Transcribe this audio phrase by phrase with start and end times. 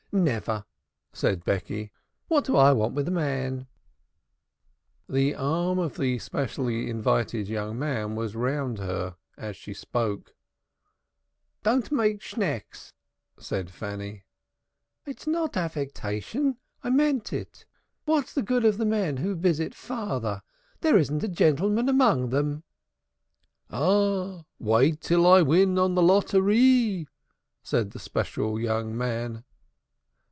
[0.13, 0.65] "Never,"
[1.13, 1.93] said Becky.
[2.27, 3.67] "What do I want with a man?"
[5.07, 10.35] The arm of the specially invited young man was round her as she spoke.
[11.63, 12.91] "Don't make schnecks,"
[13.39, 14.25] said Fanny.
[15.05, 16.57] "It's not affectation.
[16.83, 17.63] I mean it.
[18.03, 20.43] What's the good of the men who visit father?
[20.81, 22.65] There isn't a gentleman among them."
[23.69, 27.07] "Ah, wait till I win on the lottery,"
[27.63, 29.45] said the special young man.